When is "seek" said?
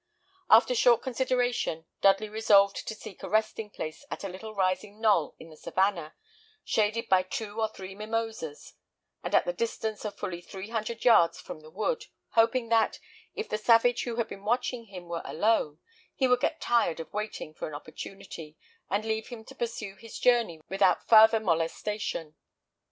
2.95-3.21